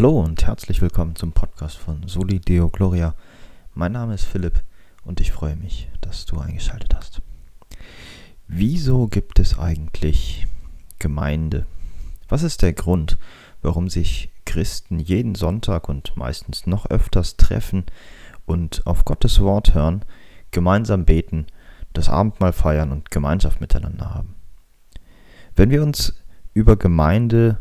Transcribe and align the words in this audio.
Hallo 0.00 0.18
und 0.18 0.46
herzlich 0.46 0.80
willkommen 0.80 1.14
zum 1.14 1.32
Podcast 1.32 1.76
von 1.76 2.08
Soli 2.08 2.40
Deo 2.40 2.70
Gloria. 2.70 3.14
Mein 3.74 3.92
Name 3.92 4.14
ist 4.14 4.24
Philipp 4.24 4.62
und 5.04 5.20
ich 5.20 5.30
freue 5.30 5.56
mich, 5.56 5.90
dass 6.00 6.24
du 6.24 6.38
eingeschaltet 6.38 6.94
hast. 6.94 7.20
Wieso 8.48 9.08
gibt 9.08 9.38
es 9.38 9.58
eigentlich 9.58 10.46
Gemeinde? 10.98 11.66
Was 12.30 12.42
ist 12.44 12.62
der 12.62 12.72
Grund, 12.72 13.18
warum 13.60 13.90
sich 13.90 14.30
Christen 14.46 15.00
jeden 15.00 15.34
Sonntag 15.34 15.90
und 15.90 16.16
meistens 16.16 16.66
noch 16.66 16.86
öfters 16.86 17.36
treffen 17.36 17.84
und 18.46 18.86
auf 18.86 19.04
Gottes 19.04 19.38
Wort 19.40 19.74
hören, 19.74 20.06
gemeinsam 20.50 21.04
beten, 21.04 21.44
das 21.92 22.08
Abendmahl 22.08 22.54
feiern 22.54 22.90
und 22.90 23.10
Gemeinschaft 23.10 23.60
miteinander 23.60 24.14
haben? 24.14 24.34
Wenn 25.56 25.68
wir 25.68 25.82
uns 25.82 26.14
über 26.54 26.76
Gemeinde 26.76 27.58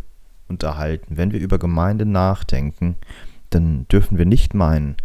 unterhalten, 0.50 1.18
wenn 1.18 1.32
wir 1.32 1.40
über 1.40 1.60
Gemeinde 1.60 2.06
nachdenken, 2.06 2.96
dann 3.50 3.88
dürfen 3.88 4.18
wir 4.18 4.26
nicht 4.26 4.54
meinen, 4.54 4.98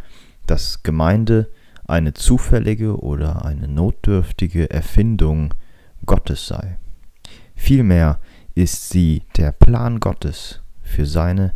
dass 0.47 0.83
Gemeinde 0.83 1.51
eine 1.87 2.15
zufällige 2.15 2.99
oder 3.01 3.45
eine 3.45 3.69
notdürftige 3.69 4.71
Erfindung 4.71 5.55
Gottes 6.07 6.47
sei. 6.47 6.79
Vielmehr 7.55 8.19
ist 8.55 8.91
sie 8.91 9.23
der 9.37 9.53
Plan 9.53 10.01
Gottes 10.01 10.61
für 10.83 11.07
seine 11.07 11.53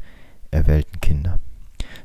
erwählten 0.50 1.00
Kinder. 1.00 1.38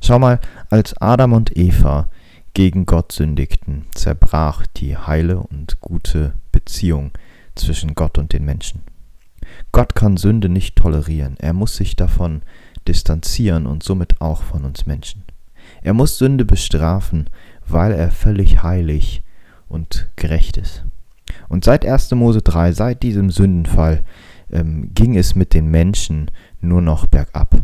Schau 0.02 0.20
mal, 0.20 0.40
als 0.70 0.96
Adam 1.02 1.34
und 1.34 1.56
Eva 1.58 2.10
gegen 2.54 2.86
Gott 2.86 3.12
sündigten, 3.12 3.88
zerbrach 3.96 4.66
die 4.78 4.98
heile 4.98 5.40
und 5.40 5.80
gute 5.82 6.34
Beziehung 6.52 7.12
zwischen 7.56 7.96
Gott 7.96 8.18
und 8.18 8.34
den 8.34 8.46
Menschen. 8.46 8.82
Gott 9.72 9.96
kann 9.96 10.18
Sünde 10.18 10.50
nicht 10.50 10.76
tolerieren, 10.76 11.36
er 11.40 11.54
muss 11.54 11.76
sich 11.76 11.96
davon 11.96 12.42
distanzieren 12.88 13.66
und 13.66 13.84
somit 13.84 14.22
auch 14.22 14.44
von 14.44 14.66
uns 14.66 14.86
Menschen. 14.86 15.24
Er 15.82 15.94
muss 15.94 16.18
Sünde 16.18 16.46
bestrafen, 16.46 17.30
weil 17.66 17.94
er 17.94 18.12
völlig 18.12 18.64
heilig 18.64 19.24
und 19.70 20.10
gerecht 20.16 20.58
ist. 20.58 20.86
Und 21.50 21.64
seit 21.64 21.86
1. 21.86 22.12
Mose 22.12 22.42
3, 22.42 22.74
seit 22.74 23.04
diesem 23.04 23.30
Sündenfall, 23.30 24.04
ähm, 24.52 24.92
ging 24.94 25.18
es 25.18 25.36
mit 25.36 25.54
den 25.54 25.70
Menschen 25.70 26.30
nur 26.62 26.82
noch 26.82 27.08
bergab. 27.08 27.56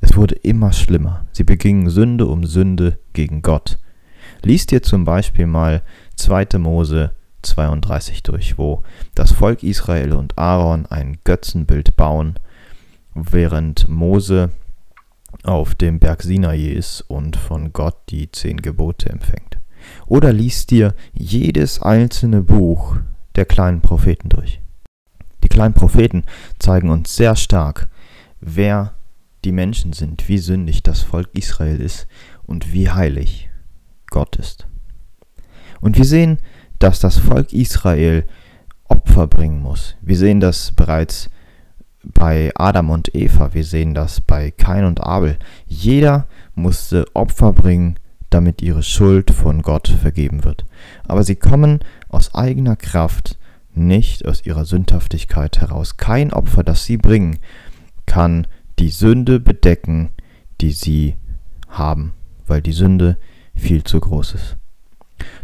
Es 0.00 0.16
wurde 0.16 0.34
immer 0.36 0.72
schlimmer. 0.72 1.26
Sie 1.32 1.44
begingen 1.44 1.90
Sünde 1.90 2.26
um 2.26 2.44
Sünde 2.44 2.98
gegen 3.12 3.42
Gott. 3.42 3.78
Lies 4.42 4.66
dir 4.66 4.82
zum 4.82 5.04
Beispiel 5.04 5.46
mal 5.46 5.82
2. 6.16 6.58
Mose 6.58 7.12
32 7.44 8.22
durch, 8.22 8.58
wo 8.58 8.82
das 9.14 9.32
Volk 9.32 9.62
Israel 9.62 10.12
und 10.12 10.38
Aaron 10.38 10.86
ein 10.86 11.18
Götzenbild 11.24 11.96
bauen, 11.96 12.34
während 13.14 13.88
Mose 13.88 14.50
auf 15.42 15.74
dem 15.74 15.98
Berg 15.98 16.22
Sinai 16.22 16.68
ist 16.70 17.02
und 17.02 17.36
von 17.36 17.72
Gott 17.72 17.96
die 18.08 18.30
zehn 18.30 18.62
Gebote 18.62 19.10
empfängt. 19.10 19.58
Oder 20.06 20.32
liest 20.32 20.70
dir 20.70 20.94
jedes 21.12 21.82
einzelne 21.82 22.42
Buch 22.42 22.96
der 23.36 23.44
kleinen 23.44 23.80
Propheten 23.80 24.28
durch. 24.28 24.60
Die 25.42 25.48
kleinen 25.48 25.74
Propheten 25.74 26.24
zeigen 26.58 26.88
uns 26.88 27.16
sehr 27.16 27.36
stark, 27.36 27.88
wer 28.40 28.94
die 29.44 29.52
Menschen 29.52 29.92
sind, 29.92 30.28
wie 30.28 30.38
sündig 30.38 30.82
das 30.82 31.02
Volk 31.02 31.28
Israel 31.34 31.80
ist 31.80 32.06
und 32.46 32.72
wie 32.72 32.90
heilig 32.90 33.50
Gott 34.10 34.36
ist. 34.36 34.66
Und 35.80 35.98
wir 35.98 36.04
sehen 36.04 36.38
dass 36.84 37.00
das 37.00 37.16
Volk 37.16 37.54
Israel 37.54 38.26
Opfer 38.90 39.26
bringen 39.26 39.62
muss. 39.62 39.96
Wir 40.02 40.18
sehen 40.18 40.40
das 40.40 40.70
bereits 40.72 41.30
bei 42.02 42.52
Adam 42.56 42.90
und 42.90 43.14
Eva, 43.14 43.54
wir 43.54 43.64
sehen 43.64 43.94
das 43.94 44.20
bei 44.20 44.50
Kain 44.50 44.84
und 44.84 45.02
Abel. 45.02 45.38
Jeder 45.66 46.26
musste 46.54 47.06
Opfer 47.14 47.54
bringen, 47.54 47.98
damit 48.28 48.60
ihre 48.60 48.82
Schuld 48.82 49.30
von 49.30 49.62
Gott 49.62 49.88
vergeben 49.88 50.44
wird. 50.44 50.66
Aber 51.08 51.24
sie 51.24 51.36
kommen 51.36 51.80
aus 52.10 52.34
eigener 52.34 52.76
Kraft, 52.76 53.38
nicht 53.72 54.26
aus 54.26 54.44
ihrer 54.44 54.66
Sündhaftigkeit 54.66 55.62
heraus. 55.62 55.96
Kein 55.96 56.34
Opfer, 56.34 56.64
das 56.64 56.84
sie 56.84 56.98
bringen, 56.98 57.38
kann 58.04 58.46
die 58.78 58.90
Sünde 58.90 59.40
bedecken, 59.40 60.10
die 60.60 60.72
sie 60.72 61.16
haben, 61.66 62.12
weil 62.46 62.60
die 62.60 62.72
Sünde 62.72 63.16
viel 63.54 63.84
zu 63.84 64.00
groß 64.00 64.34
ist. 64.34 64.58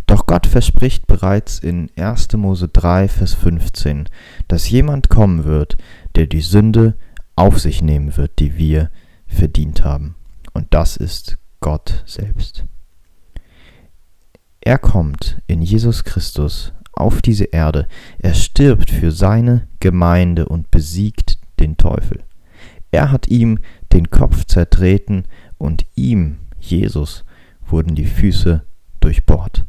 Doch 0.06 0.26
Gott 0.26 0.46
verspricht 0.46 1.06
bereits 1.06 1.58
in 1.58 1.90
1. 1.96 2.32
Mose 2.34 2.68
3, 2.68 3.08
Vers 3.08 3.34
15, 3.34 4.08
dass 4.48 4.70
jemand 4.70 5.08
kommen 5.08 5.44
wird, 5.44 5.76
der 6.14 6.26
die 6.26 6.40
Sünde 6.40 6.94
auf 7.36 7.58
sich 7.58 7.82
nehmen 7.82 8.16
wird, 8.16 8.38
die 8.38 8.56
wir 8.56 8.90
verdient 9.26 9.84
haben. 9.84 10.14
Und 10.52 10.66
das 10.70 10.96
ist 10.96 11.38
Gott 11.60 12.02
selbst. 12.06 12.64
Er 14.60 14.78
kommt 14.78 15.40
in 15.46 15.62
Jesus 15.62 16.04
Christus 16.04 16.72
auf 16.92 17.22
diese 17.22 17.44
Erde, 17.44 17.86
er 18.18 18.34
stirbt 18.34 18.90
für 18.90 19.10
seine 19.10 19.68
Gemeinde 19.80 20.46
und 20.46 20.70
besiegt 20.70 21.38
den 21.58 21.76
Teufel. 21.76 22.24
Er 22.90 23.10
hat 23.10 23.28
ihm 23.28 23.58
den 23.92 24.10
Kopf 24.10 24.44
zertreten 24.44 25.24
und 25.56 25.86
ihm, 25.94 26.38
Jesus, 26.58 27.24
wurden 27.66 27.94
die 27.94 28.06
Füße 28.06 28.62
durchbohrt. 29.00 29.64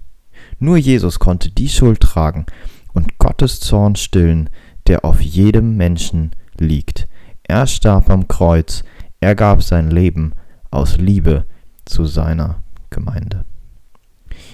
Nur 0.64 0.78
Jesus 0.78 1.18
konnte 1.18 1.50
die 1.50 1.70
Schuld 1.70 2.02
tragen 2.02 2.46
und 2.94 3.18
Gottes 3.18 3.60
Zorn 3.60 3.96
stillen, 3.96 4.48
der 4.86 5.04
auf 5.04 5.20
jedem 5.20 5.76
Menschen 5.76 6.36
liegt. 6.56 7.08
Er 7.42 7.66
starb 7.66 8.12
am 8.12 8.28
Kreuz, 8.28 8.84
er 9.20 9.34
gab 9.34 9.64
sein 9.64 9.90
Leben 9.90 10.34
aus 10.70 10.98
Liebe 10.98 11.46
zu 11.86 12.06
seiner 12.06 12.62
Gemeinde. 12.92 13.44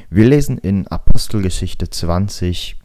Wir 0.09 0.29
lesen 0.29 0.57
in 0.57 0.87
Apostelgeschichte 0.87 1.89
20, 1.89 2.79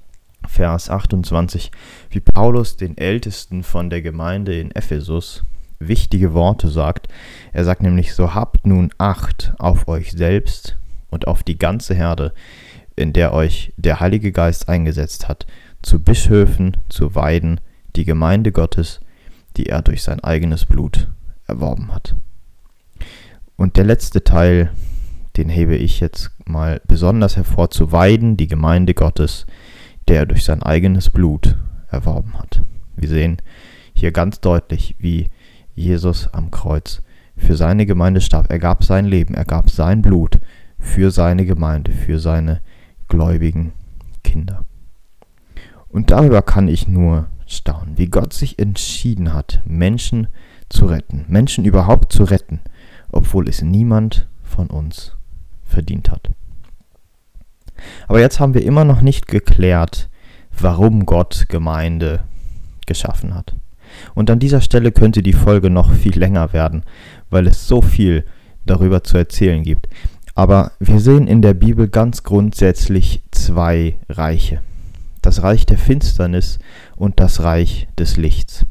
Vers 0.48 0.90
28, 0.90 1.70
wie 2.10 2.18
Paulus 2.18 2.76
den 2.76 2.98
Ältesten 2.98 3.62
von 3.62 3.88
der 3.88 4.02
Gemeinde 4.02 4.58
in 4.58 4.72
Ephesus 4.72 5.44
wichtige 5.78 6.34
Worte 6.34 6.66
sagt. 6.66 7.06
Er 7.52 7.64
sagt 7.64 7.82
nämlich, 7.82 8.14
so 8.14 8.34
habt 8.34 8.66
nun 8.66 8.90
Acht 8.98 9.54
auf 9.60 9.86
euch 9.86 10.10
selbst 10.10 10.76
und 11.12 11.28
auf 11.28 11.44
die 11.44 11.58
ganze 11.58 11.94
Herde, 11.94 12.32
in 12.96 13.12
der 13.12 13.32
euch 13.32 13.72
der 13.76 14.00
Heilige 14.00 14.32
Geist 14.32 14.68
eingesetzt 14.68 15.28
hat, 15.28 15.46
zu 15.82 16.02
Bischöfen, 16.02 16.76
zu 16.88 17.14
weiden, 17.14 17.60
die 17.96 18.04
Gemeinde 18.04 18.52
Gottes, 18.52 19.00
die 19.56 19.66
er 19.66 19.82
durch 19.82 20.02
sein 20.02 20.20
eigenes 20.20 20.64
Blut 20.66 21.08
erworben 21.46 21.92
hat. 21.92 22.14
Und 23.56 23.76
der 23.76 23.84
letzte 23.84 24.24
Teil, 24.24 24.70
den 25.36 25.48
hebe 25.48 25.76
ich 25.76 26.00
jetzt 26.00 26.30
mal 26.46 26.80
besonders 26.86 27.36
hervor, 27.36 27.70
zu 27.70 27.92
weiden, 27.92 28.36
die 28.36 28.48
Gemeinde 28.48 28.94
Gottes, 28.94 29.46
der 30.08 30.20
er 30.20 30.26
durch 30.26 30.44
sein 30.44 30.62
eigenes 30.62 31.10
Blut 31.10 31.56
erworben 31.90 32.38
hat. 32.38 32.62
Wir 32.96 33.08
sehen 33.08 33.38
hier 33.94 34.12
ganz 34.12 34.40
deutlich, 34.40 34.96
wie 34.98 35.28
Jesus 35.74 36.28
am 36.32 36.50
Kreuz 36.50 37.02
für 37.36 37.56
seine 37.56 37.86
Gemeinde 37.86 38.20
starb. 38.20 38.50
Er 38.50 38.58
gab 38.58 38.84
sein 38.84 39.04
Leben, 39.04 39.34
er 39.34 39.44
gab 39.44 39.70
sein 39.70 40.02
Blut 40.02 40.38
für 40.78 41.10
seine 41.10 41.46
Gemeinde, 41.46 41.92
für 41.92 42.18
seine 42.18 42.60
gläubigen 43.12 43.72
Kinder. 44.24 44.64
Und 45.90 46.10
darüber 46.10 46.40
kann 46.40 46.66
ich 46.66 46.88
nur 46.88 47.26
staunen, 47.46 47.98
wie 47.98 48.06
Gott 48.06 48.32
sich 48.32 48.58
entschieden 48.58 49.34
hat, 49.34 49.60
Menschen 49.66 50.28
zu 50.70 50.86
retten, 50.86 51.26
Menschen 51.28 51.66
überhaupt 51.66 52.10
zu 52.10 52.24
retten, 52.24 52.60
obwohl 53.10 53.50
es 53.50 53.60
niemand 53.60 54.28
von 54.42 54.68
uns 54.68 55.14
verdient 55.62 56.10
hat. 56.10 56.30
Aber 58.08 58.18
jetzt 58.18 58.40
haben 58.40 58.54
wir 58.54 58.64
immer 58.64 58.84
noch 58.84 59.02
nicht 59.02 59.28
geklärt, 59.28 60.08
warum 60.58 61.04
Gott 61.04 61.50
Gemeinde 61.50 62.24
geschaffen 62.86 63.34
hat. 63.34 63.54
Und 64.14 64.30
an 64.30 64.38
dieser 64.38 64.62
Stelle 64.62 64.90
könnte 64.90 65.22
die 65.22 65.34
Folge 65.34 65.68
noch 65.68 65.92
viel 65.92 66.18
länger 66.18 66.54
werden, 66.54 66.84
weil 67.28 67.46
es 67.46 67.68
so 67.68 67.82
viel 67.82 68.24
darüber 68.64 69.04
zu 69.04 69.18
erzählen 69.18 69.62
gibt. 69.62 69.88
Aber 70.34 70.72
wir 70.80 71.00
sehen 71.00 71.26
in 71.26 71.42
der 71.42 71.54
Bibel 71.54 71.88
ganz 71.88 72.22
grundsätzlich 72.22 73.22
zwei 73.30 73.98
Reiche. 74.08 74.62
Das 75.20 75.42
Reich 75.42 75.66
der 75.66 75.78
Finsternis 75.78 76.58
und 76.96 77.20
das 77.20 77.42
Reich 77.42 77.86
des 77.98 78.16
Lichts. 78.16 78.64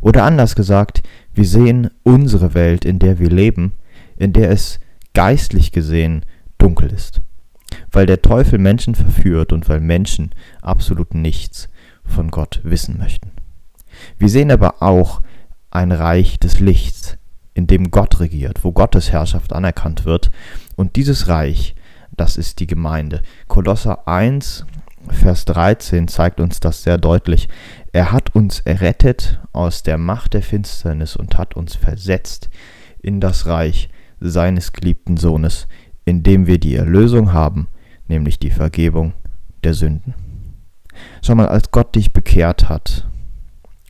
Oder 0.00 0.24
anders 0.24 0.54
gesagt, 0.54 1.02
wir 1.32 1.44
sehen 1.44 1.90
unsere 2.02 2.54
Welt, 2.54 2.84
in 2.84 2.98
der 2.98 3.18
wir 3.18 3.30
leben, 3.30 3.72
in 4.16 4.32
der 4.32 4.50
es 4.50 4.80
geistlich 5.14 5.72
gesehen 5.72 6.24
dunkel 6.58 6.92
ist. 6.92 7.20
Weil 7.92 8.06
der 8.06 8.22
Teufel 8.22 8.58
Menschen 8.58 8.94
verführt 8.94 9.52
und 9.52 9.68
weil 9.68 9.80
Menschen 9.80 10.34
absolut 10.62 11.14
nichts 11.14 11.68
von 12.04 12.30
Gott 12.30 12.60
wissen 12.64 12.98
möchten. 12.98 13.30
Wir 14.18 14.28
sehen 14.28 14.50
aber 14.50 14.82
auch 14.82 15.22
ein 15.70 15.92
Reich 15.92 16.38
des 16.38 16.60
Lichts, 16.60 17.18
in 17.54 17.66
dem 17.66 17.90
Gott 17.90 18.20
regiert, 18.20 18.64
wo 18.64 18.72
Gottes 18.72 19.12
Herrschaft 19.12 19.52
anerkannt 19.52 20.04
wird. 20.04 20.30
Und 20.78 20.94
dieses 20.94 21.26
Reich, 21.26 21.74
das 22.16 22.36
ist 22.36 22.60
die 22.60 22.68
Gemeinde. 22.68 23.22
Kolosser 23.48 24.06
1, 24.06 24.64
Vers 25.10 25.44
13 25.46 26.06
zeigt 26.06 26.38
uns 26.38 26.60
das 26.60 26.84
sehr 26.84 26.98
deutlich. 26.98 27.48
Er 27.90 28.12
hat 28.12 28.36
uns 28.36 28.60
errettet 28.60 29.40
aus 29.52 29.82
der 29.82 29.98
Macht 29.98 30.34
der 30.34 30.42
Finsternis 30.42 31.16
und 31.16 31.36
hat 31.36 31.56
uns 31.56 31.74
versetzt 31.74 32.48
in 33.00 33.20
das 33.20 33.46
Reich 33.46 33.88
seines 34.20 34.72
geliebten 34.72 35.16
Sohnes, 35.16 35.66
in 36.04 36.22
dem 36.22 36.46
wir 36.46 36.60
die 36.60 36.76
Erlösung 36.76 37.32
haben, 37.32 37.66
nämlich 38.06 38.38
die 38.38 38.52
Vergebung 38.52 39.14
der 39.64 39.74
Sünden. 39.74 40.14
Schau 41.22 41.34
mal, 41.34 41.48
als 41.48 41.72
Gott 41.72 41.96
dich 41.96 42.12
bekehrt 42.12 42.68
hat, 42.68 43.08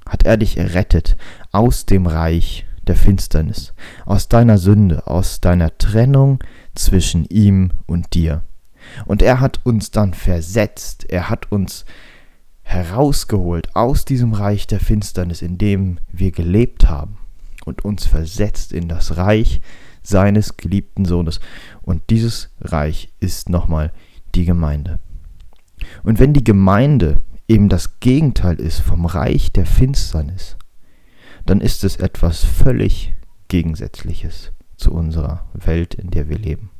hat 0.07 0.23
er 0.23 0.39
dich 0.39 0.57
errettet 0.57 1.19
aus 1.53 1.85
dem 1.85 2.07
Reich 2.07 2.65
der 2.89 2.97
Finsternis, 2.97 3.75
aus 4.07 4.29
deiner 4.29 4.57
Sünde, 4.57 5.07
aus 5.07 5.41
deiner 5.41 5.77
Trennung 5.77 6.39
zwischen 6.79 7.25
ihm 7.27 7.73
und 7.87 8.15
dir. 8.15 8.43
Und 9.07 9.23
er 9.23 9.41
hat 9.41 9.65
uns 9.65 9.91
dann 9.91 10.15
versetzt, 10.15 11.05
er 11.09 11.29
hat 11.29 11.51
uns 11.51 11.85
herausgeholt 12.63 13.75
aus 13.75 14.05
diesem 14.05 14.33
Reich 14.33 14.67
der 14.67 14.81
Finsternis, 14.81 15.43
in 15.43 15.59
dem 15.59 15.99
wir 16.13 16.31
gelebt 16.31 16.89
haben, 16.89 17.19
und 17.65 17.85
uns 17.85 18.07
versetzt 18.07 18.73
in 18.73 18.89
das 18.89 19.17
Reich 19.17 19.61
seines 20.03 20.57
geliebten 20.57 21.05
Sohnes. 21.05 21.41
Und 21.83 22.03
dieses 22.11 22.51
Reich 22.61 23.13
ist 23.21 23.49
nochmal 23.49 23.93
die 24.35 24.45
Gemeinde. 24.45 25.01
Und 26.03 26.19
wenn 26.19 26.33
die 26.33 26.45
Gemeinde 26.45 27.21
eben 27.47 27.69
das 27.69 28.01
Gegenteil 28.01 28.61
ist 28.61 28.81
vom 28.81 29.07
Reich 29.07 29.53
der 29.53 29.67
Finsternis, 29.67 30.57
dann 31.47 31.61
ist 31.61 31.85
es 31.85 31.97
etwas 31.97 32.45
völlig 32.45 33.15
Gegensätzliches 33.49 34.53
zu 34.79 34.93
unserer 34.93 35.45
Welt, 35.53 35.95
in 35.95 36.11
der 36.11 36.29
wir 36.29 36.39
leben. 36.39 36.71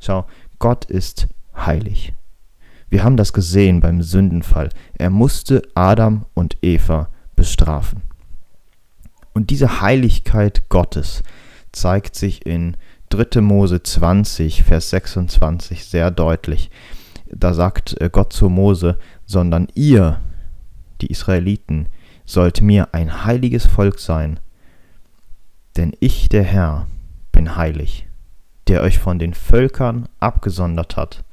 Schau, 0.00 0.26
Gott 0.58 0.84
ist 0.84 1.28
heilig. 1.56 2.14
Wir 2.90 3.04
haben 3.04 3.16
das 3.16 3.32
gesehen 3.32 3.80
beim 3.80 4.02
Sündenfall. 4.02 4.70
Er 4.94 5.10
musste 5.10 5.62
Adam 5.74 6.24
und 6.34 6.56
Eva 6.62 7.08
bestrafen. 7.36 8.02
Und 9.34 9.50
diese 9.50 9.80
Heiligkeit 9.80 10.68
Gottes 10.68 11.22
zeigt 11.70 12.16
sich 12.16 12.46
in 12.46 12.76
3. 13.10 13.40
Mose 13.40 13.82
20, 13.82 14.64
Vers 14.64 14.90
26 14.90 15.84
sehr 15.84 16.10
deutlich. 16.10 16.70
Da 17.30 17.52
sagt 17.52 18.00
äh, 18.00 18.10
Gott 18.10 18.32
zu 18.32 18.48
Mose, 18.48 18.98
sondern 19.26 19.68
ihr, 19.74 20.20
die 21.00 21.08
Israeliten, 21.08 21.88
sollt 22.24 22.60
mir 22.60 22.88
ein 22.92 23.24
heiliges 23.24 23.66
Volk 23.66 24.00
sein, 24.00 24.40
denn 25.78 25.92
ich, 26.00 26.28
der 26.28 26.42
Herr, 26.42 26.88
bin 27.30 27.54
heilig, 27.54 28.08
der 28.66 28.82
euch 28.82 28.98
von 28.98 29.20
den 29.20 29.32
Völkern 29.32 30.08
abgesondert 30.18 30.96
hat, 30.96 31.24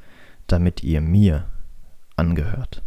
damit 0.45 0.83
ihr 0.83 1.01
mir 1.01 1.45
angehört. 2.15 2.83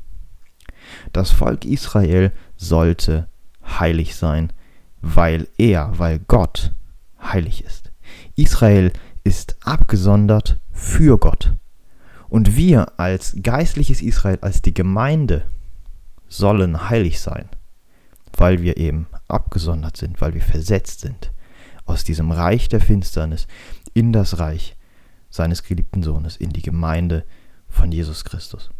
Das 1.13 1.33
Volk 1.33 1.65
Israel 1.65 2.31
sollte 2.57 3.27
heilig 3.67 4.15
sein, 4.15 4.53
weil 5.03 5.49
er, 5.59 5.99
weil 5.99 6.21
Gott 6.21 6.73
heilig 7.21 7.65
ist. 7.65 7.91
Israel 8.37 8.93
ist 9.25 9.57
abgesondert 9.65 10.61
für 10.71 11.19
Gott. 11.19 11.55
Und 12.29 12.57
wir 12.57 13.01
als 13.01 13.37
geistliches 13.43 14.01
Israel, 14.01 14.39
als 14.43 14.63
die 14.63 14.75
Gemeinde, 14.75 15.45
sollen 16.29 16.89
heilig 16.89 17.21
sein, 17.21 17.49
weil 18.37 18.63
wir 18.63 18.77
eben 18.77 19.09
abgesondert 19.27 19.97
sind, 19.97 20.21
weil 20.21 20.35
wir 20.35 20.43
versetzt 20.43 21.01
sind 21.01 21.33
aus 21.89 22.05
diesem 22.05 22.31
Reich 22.31 22.69
der 22.69 22.81
Finsternis 22.81 23.47
in 23.95 24.13
das 24.13 24.39
Reich 24.39 24.77
seines 25.31 25.63
geliebten 25.63 26.03
Sohnes, 26.03 26.37
in 26.37 26.51
die 26.51 26.63
Gemeinde 26.63 27.25
von 27.69 27.93
Jesus 27.93 28.25
Christus. 28.25 28.71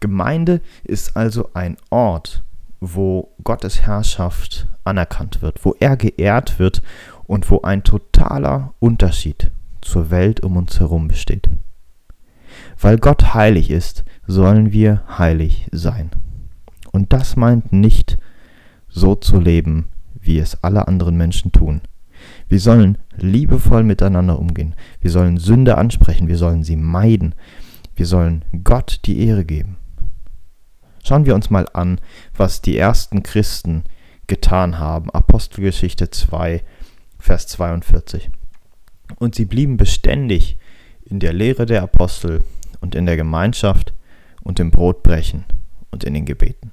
Gemeinde 0.00 0.60
ist 0.84 1.16
also 1.16 1.50
ein 1.54 1.76
Ort, 1.90 2.42
wo 2.80 3.34
Gottes 3.44 3.82
Herrschaft 3.82 4.68
anerkannt 4.84 5.42
wird, 5.42 5.64
wo 5.64 5.74
er 5.78 5.96
geehrt 5.96 6.58
wird 6.58 6.82
und 7.24 7.50
wo 7.50 7.62
ein 7.62 7.82
totaler 7.84 8.74
Unterschied 8.78 9.50
zur 9.80 10.10
Welt 10.10 10.40
um 10.42 10.56
uns 10.56 10.80
herum 10.80 11.08
besteht. 11.08 11.48
Weil 12.80 12.98
Gott 12.98 13.34
heilig 13.34 13.70
ist, 13.70 14.04
sollen 14.26 14.72
wir 14.72 15.02
heilig 15.18 15.68
sein. 15.72 16.10
Und 16.92 17.12
das 17.12 17.36
meint 17.36 17.72
nicht 17.72 18.18
so 18.88 19.14
zu 19.14 19.38
leben, 19.38 19.88
wie 20.28 20.38
es 20.38 20.62
alle 20.62 20.86
anderen 20.86 21.16
Menschen 21.16 21.52
tun. 21.52 21.80
Wir 22.48 22.60
sollen 22.60 22.98
liebevoll 23.16 23.82
miteinander 23.82 24.38
umgehen. 24.38 24.74
Wir 25.00 25.10
sollen 25.10 25.38
Sünde 25.38 25.78
ansprechen. 25.78 26.28
Wir 26.28 26.36
sollen 26.36 26.64
sie 26.64 26.76
meiden. 26.76 27.34
Wir 27.96 28.04
sollen 28.04 28.44
Gott 28.62 29.00
die 29.06 29.26
Ehre 29.26 29.46
geben. 29.46 29.78
Schauen 31.02 31.24
wir 31.24 31.34
uns 31.34 31.48
mal 31.48 31.66
an, 31.72 31.98
was 32.36 32.60
die 32.60 32.76
ersten 32.76 33.22
Christen 33.22 33.84
getan 34.26 34.78
haben. 34.78 35.08
Apostelgeschichte 35.10 36.10
2, 36.10 36.62
Vers 37.18 37.46
42. 37.46 38.30
Und 39.16 39.34
sie 39.34 39.46
blieben 39.46 39.78
beständig 39.78 40.58
in 41.04 41.20
der 41.20 41.32
Lehre 41.32 41.64
der 41.64 41.82
Apostel 41.82 42.44
und 42.80 42.94
in 42.94 43.06
der 43.06 43.16
Gemeinschaft 43.16 43.94
und 44.42 44.60
im 44.60 44.70
Brotbrechen 44.70 45.44
und 45.90 46.04
in 46.04 46.12
den 46.12 46.26
Gebeten. 46.26 46.72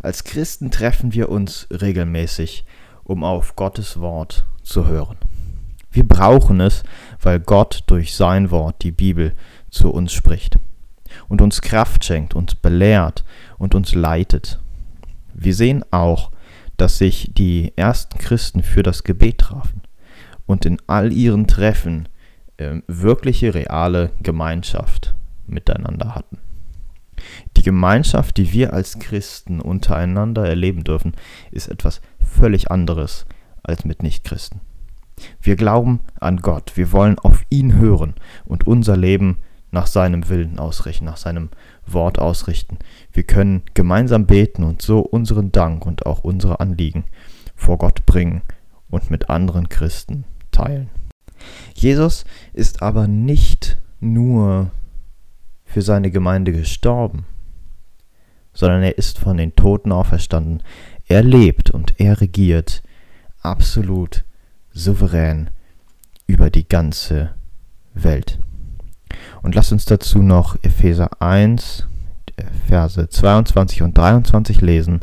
Als 0.00 0.24
Christen 0.24 0.70
treffen 0.70 1.12
wir 1.12 1.28
uns 1.28 1.66
regelmäßig, 1.70 2.64
um 3.04 3.24
auf 3.24 3.56
Gottes 3.56 4.00
Wort 4.00 4.46
zu 4.62 4.86
hören. 4.86 5.16
Wir 5.90 6.06
brauchen 6.06 6.60
es, 6.60 6.82
weil 7.20 7.40
Gott 7.40 7.82
durch 7.86 8.14
sein 8.14 8.50
Wort, 8.50 8.82
die 8.82 8.92
Bibel, 8.92 9.34
zu 9.70 9.90
uns 9.90 10.12
spricht 10.12 10.58
und 11.28 11.42
uns 11.42 11.60
Kraft 11.60 12.04
schenkt, 12.04 12.34
uns 12.34 12.54
belehrt 12.54 13.24
und 13.58 13.74
uns 13.74 13.94
leitet. 13.94 14.60
Wir 15.34 15.54
sehen 15.54 15.84
auch, 15.90 16.30
dass 16.76 16.98
sich 16.98 17.32
die 17.34 17.72
ersten 17.76 18.18
Christen 18.18 18.62
für 18.62 18.82
das 18.82 19.04
Gebet 19.04 19.38
trafen 19.38 19.82
und 20.46 20.64
in 20.64 20.78
all 20.86 21.12
ihren 21.12 21.46
Treffen 21.46 22.08
äh, 22.56 22.80
wirkliche, 22.86 23.54
reale 23.54 24.12
Gemeinschaft 24.22 25.14
miteinander 25.46 26.14
hatten. 26.14 26.38
Die 27.58 27.64
Gemeinschaft, 27.64 28.36
die 28.36 28.52
wir 28.52 28.72
als 28.72 29.00
Christen 29.00 29.60
untereinander 29.60 30.46
erleben 30.46 30.84
dürfen, 30.84 31.14
ist 31.50 31.66
etwas 31.66 32.00
völlig 32.20 32.70
anderes 32.70 33.26
als 33.64 33.84
mit 33.84 34.04
Nichtchristen. 34.04 34.60
Wir 35.42 35.56
glauben 35.56 35.98
an 36.20 36.36
Gott, 36.36 36.76
wir 36.76 36.92
wollen 36.92 37.18
auf 37.18 37.42
ihn 37.50 37.74
hören 37.74 38.14
und 38.44 38.68
unser 38.68 38.96
Leben 38.96 39.38
nach 39.72 39.88
seinem 39.88 40.28
Willen 40.28 40.60
ausrichten, 40.60 41.04
nach 41.04 41.16
seinem 41.16 41.48
Wort 41.84 42.20
ausrichten. 42.20 42.78
Wir 43.12 43.24
können 43.24 43.64
gemeinsam 43.74 44.26
beten 44.26 44.62
und 44.62 44.80
so 44.80 45.00
unseren 45.00 45.50
Dank 45.50 45.84
und 45.84 46.06
auch 46.06 46.22
unsere 46.22 46.60
Anliegen 46.60 47.06
vor 47.56 47.76
Gott 47.76 48.06
bringen 48.06 48.42
und 48.88 49.10
mit 49.10 49.30
anderen 49.30 49.68
Christen 49.68 50.22
teilen. 50.52 50.90
Jesus 51.74 52.24
ist 52.52 52.82
aber 52.82 53.08
nicht 53.08 53.78
nur 53.98 54.70
für 55.64 55.82
seine 55.82 56.12
Gemeinde 56.12 56.52
gestorben, 56.52 57.26
sondern 58.58 58.82
er 58.82 58.98
ist 58.98 59.20
von 59.20 59.36
den 59.36 59.54
Toten 59.54 59.92
auferstanden. 59.92 60.64
Er 61.06 61.22
lebt 61.22 61.70
und 61.70 62.00
er 62.00 62.20
regiert 62.20 62.82
absolut 63.40 64.24
souverän 64.72 65.50
über 66.26 66.50
die 66.50 66.66
ganze 66.66 67.30
Welt. 67.94 68.40
Und 69.42 69.54
lasst 69.54 69.70
uns 69.70 69.84
dazu 69.84 70.22
noch 70.22 70.56
Epheser 70.62 71.22
1, 71.22 71.86
Verse 72.66 73.08
22 73.08 73.82
und 73.82 73.96
23 73.96 74.60
lesen. 74.60 75.02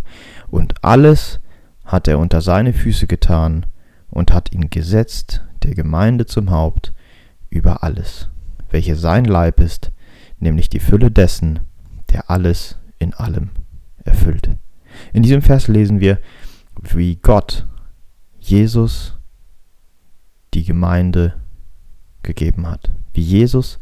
Und 0.51 0.83
alles 0.83 1.39
hat 1.85 2.09
er 2.09 2.19
unter 2.19 2.41
seine 2.41 2.73
Füße 2.73 3.07
getan 3.07 3.67
und 4.09 4.33
hat 4.33 4.51
ihn 4.51 4.69
gesetzt, 4.69 5.45
der 5.63 5.75
Gemeinde 5.75 6.25
zum 6.25 6.51
Haupt, 6.51 6.91
über 7.49 7.83
alles, 7.83 8.27
welche 8.69 8.97
sein 8.97 9.23
Leib 9.23 9.61
ist, 9.61 9.93
nämlich 10.39 10.67
die 10.67 10.81
Fülle 10.81 11.09
dessen, 11.09 11.61
der 12.11 12.29
alles 12.29 12.77
in 13.05 13.13
allem 13.13 13.51
erfüllt. 14.03 14.49
In 15.13 15.23
diesem 15.23 15.41
Vers 15.41 15.67
lesen 15.67 15.99
wir, 15.99 16.19
wie 16.81 17.15
Gott 17.15 17.65
Jesus 18.39 19.17
die 20.53 20.63
Gemeinde 20.63 21.35
gegeben 22.23 22.67
hat. 22.67 22.91
Wie 23.13 23.21
Jesus 23.21 23.79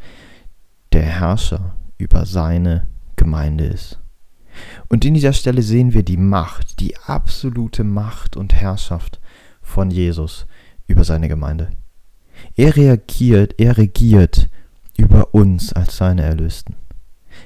der 0.92 1.04
Herrscher 1.04 1.76
über 1.98 2.26
seine 2.26 2.88
Gemeinde 3.16 3.66
ist. 3.66 4.00
Und 4.90 5.06
in 5.06 5.14
dieser 5.14 5.34
Stelle 5.34 5.64
sehen 5.64 5.94
wir 5.94 6.04
die 6.04 6.18
Macht, 6.18 6.80
die 6.80 6.98
absolute 6.98 7.84
Macht 7.84 8.38
und 8.38 8.54
Herrschaft 8.54 9.20
von 9.62 9.90
Jesus 9.90 10.46
über 10.86 11.04
seine 11.04 11.28
Gemeinde. 11.28 11.72
Er 12.56 12.76
reagiert, 12.76 13.60
er 13.60 13.78
regiert 13.78 14.50
über 14.98 15.34
uns 15.34 15.74
als 15.74 15.98
seine 15.98 16.24
Erlösten. 16.24 16.76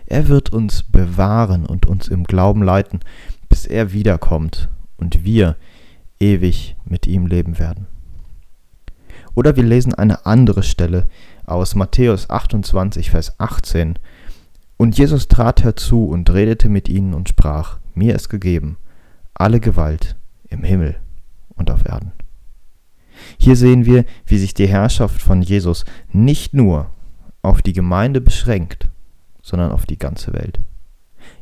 Er 0.08 0.28
wird 0.28 0.52
uns 0.52 0.84
bewahren 0.84 1.66
und 1.66 1.86
uns 1.86 2.08
im 2.08 2.24
Glauben 2.24 2.64
leiten, 2.64 3.02
bis 3.50 3.66
er 3.66 3.92
wiederkommt 3.92 4.70
und 4.98 5.24
wir 5.24 5.56
ewig 6.20 6.76
mit 6.86 7.08
ihm 7.08 7.28
leben 7.28 7.60
werden. 7.60 7.88
Oder 9.36 9.56
wir 9.56 9.64
lesen 9.64 9.94
eine 9.94 10.26
andere 10.26 10.64
Stelle 10.64 11.08
aus 11.46 11.76
Matthäus 11.76 12.30
28, 12.30 13.12
Vers 13.12 13.40
18. 13.40 14.00
Und 14.78 14.98
Jesus 14.98 15.28
trat 15.28 15.64
herzu 15.64 16.06
und 16.06 16.30
redete 16.32 16.70
mit 16.70 16.90
ihnen 16.90 17.14
und 17.14 17.30
sprach, 17.30 17.80
mir 17.94 18.16
ist 18.16 18.30
gegeben 18.30 18.78
alle 19.40 19.60
Gewalt 19.60 20.16
im 20.50 20.64
Himmel 20.64 20.96
und 21.56 21.70
auf 21.70 21.86
Erden. 21.86 22.12
Hier 23.38 23.56
sehen 23.56 23.86
wir, 23.86 24.06
wie 24.26 24.38
sich 24.38 24.54
die 24.54 24.68
Herrschaft 24.68 25.22
von 25.22 25.42
Jesus 25.42 25.86
nicht 26.12 26.54
nur 26.54 26.90
auf 27.42 27.62
die 27.62 27.74
Gemeinde 27.74 28.22
beschränkt, 28.22 28.90
sondern 29.48 29.72
auf 29.72 29.86
die 29.86 29.98
ganze 29.98 30.34
Welt. 30.34 30.60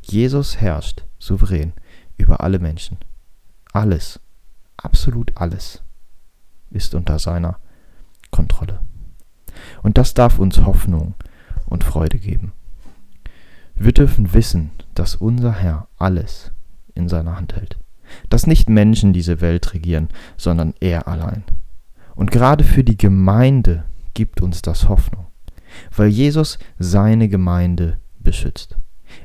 Jesus 0.04 0.62
herrscht 0.62 1.06
souverän 1.18 1.74
über 2.18 2.42
alle 2.42 2.60
Menschen. 2.60 3.00
Alles, 3.74 4.20
absolut 4.78 5.32
alles 5.36 5.82
ist 6.70 6.94
unter 6.94 7.18
seiner 7.18 7.58
Kontrolle. 8.30 8.80
Und 9.82 9.98
das 9.98 10.14
darf 10.14 10.38
uns 10.38 10.64
Hoffnung 10.64 11.16
und 11.66 11.84
Freude 11.84 12.20
geben. 12.20 12.52
Wir 13.74 13.92
dürfen 13.92 14.34
wissen, 14.34 14.70
dass 14.94 15.16
unser 15.16 15.54
Herr 15.54 15.88
alles 15.98 16.52
in 16.94 17.10
seiner 17.10 17.36
Hand 17.36 17.56
hält. 17.56 17.80
Dass 18.30 18.46
nicht 18.46 18.70
Menschen 18.70 19.14
diese 19.14 19.42
Welt 19.42 19.74
regieren, 19.74 20.10
sondern 20.38 20.76
er 20.80 21.08
allein. 21.08 21.44
Und 22.14 22.30
gerade 22.30 22.64
für 22.64 22.84
die 22.84 22.98
Gemeinde 22.98 23.84
gibt 24.14 24.42
uns 24.42 24.62
das 24.62 24.88
Hoffnung, 24.90 25.26
weil 25.96 26.08
Jesus 26.08 26.60
seine 26.78 27.30
Gemeinde 27.30 28.00
beschützt. 28.20 28.78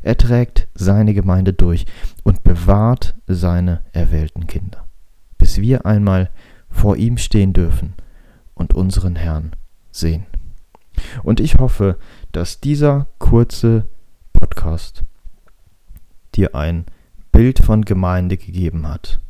Er 0.03 0.17
trägt 0.17 0.69
seine 0.75 1.15
Gemeinde 1.15 1.53
durch 1.53 1.87
und 2.23 2.45
bewahrt 2.45 3.15
seine 3.27 3.83
erwählten 3.93 4.47
Kinder, 4.47 4.87
bis 5.39 5.61
wir 5.61 5.87
einmal 5.87 6.31
vor 6.69 6.97
ihm 6.97 7.19
stehen 7.19 7.53
dürfen 7.53 7.95
und 8.55 8.75
unseren 8.75 9.17
Herrn 9.17 9.57
sehen. 9.91 10.27
Und 11.23 11.41
ich 11.41 11.57
hoffe, 11.57 11.99
dass 12.33 12.61
dieser 12.61 13.07
kurze 13.19 13.87
Podcast 14.33 15.05
dir 16.35 16.55
ein 16.55 16.85
Bild 17.33 17.59
von 17.59 17.83
Gemeinde 17.85 18.37
gegeben 18.37 18.87
hat, 18.87 19.21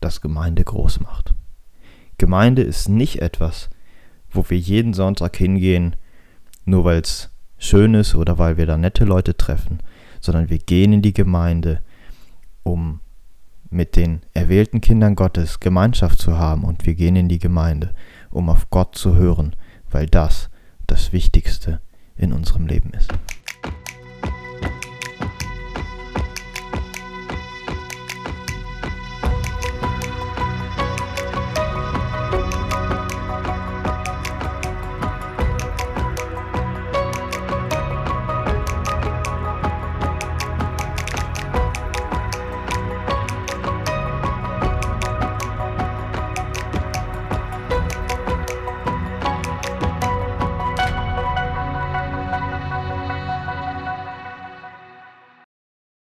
das 0.00 0.20
Gemeinde 0.20 0.64
groß 0.64 1.00
macht. 1.00 1.34
Gemeinde 2.18 2.62
ist 2.62 2.88
nicht 2.88 3.22
etwas, 3.22 3.70
wo 4.30 4.44
wir 4.48 4.58
jeden 4.58 4.94
Sonntag 4.94 5.36
hingehen, 5.36 5.96
nur 6.64 6.84
weil 6.84 7.00
es 7.00 7.30
schön 7.58 7.94
ist 7.94 8.14
oder 8.14 8.38
weil 8.38 8.56
wir 8.56 8.66
da 8.66 8.76
nette 8.76 9.04
Leute 9.04 9.36
treffen, 9.36 9.80
sondern 10.20 10.50
wir 10.50 10.58
gehen 10.58 10.92
in 10.92 11.02
die 11.02 11.12
Gemeinde, 11.12 11.80
um 12.62 13.00
mit 13.70 13.96
den 13.96 14.20
erwählten 14.34 14.80
Kindern 14.80 15.16
Gottes 15.16 15.60
Gemeinschaft 15.60 16.18
zu 16.18 16.38
haben 16.38 16.64
und 16.64 16.86
wir 16.86 16.94
gehen 16.94 17.16
in 17.16 17.28
die 17.28 17.38
Gemeinde, 17.38 17.94
um 18.30 18.48
auf 18.48 18.70
Gott 18.70 18.96
zu 18.96 19.16
hören, 19.16 19.56
weil 19.90 20.06
das 20.06 20.50
das 20.86 21.12
Wichtigste 21.12 21.80
in 22.16 22.32
unserem 22.32 22.66
Leben 22.66 22.90
ist. 22.90 23.10